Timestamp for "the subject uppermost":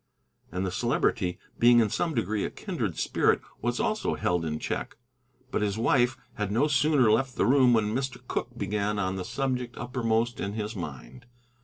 9.15-10.39